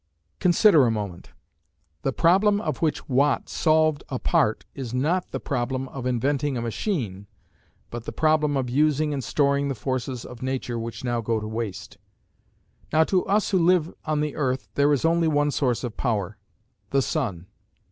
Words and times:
Consider 0.39 0.87
a 0.87 0.89
moment. 0.89 1.29
The 2.01 2.11
problem 2.11 2.59
of 2.59 2.77
which 2.81 3.07
Watt 3.07 3.47
solved 3.49 4.03
a 4.09 4.17
part 4.17 4.65
is 4.73 4.95
not 4.95 5.29
the 5.29 5.39
problem 5.39 5.87
of 5.89 6.07
inventing 6.07 6.57
a 6.57 6.61
machine, 6.63 7.27
but 7.91 8.05
the 8.05 8.11
problem 8.11 8.57
of 8.57 8.67
using 8.67 9.13
and 9.13 9.23
storing 9.23 9.67
the 9.67 9.75
forces 9.75 10.25
of 10.25 10.41
nature 10.41 10.79
which 10.79 11.03
now 11.03 11.21
go 11.21 11.39
to 11.39 11.47
waste. 11.47 11.99
Now 12.91 13.03
to 13.03 13.27
us 13.27 13.51
who 13.51 13.59
live 13.59 13.93
on 14.03 14.21
the 14.21 14.35
earth 14.35 14.69
there 14.73 14.91
is 14.91 15.05
only 15.05 15.27
one 15.27 15.51
source 15.51 15.83
of 15.83 15.97
power 15.97 16.35
the 16.89 17.03
sun. 17.03 17.45